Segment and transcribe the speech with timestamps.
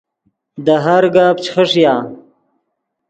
[0.65, 1.95] دے ہر گپ چے خݰیا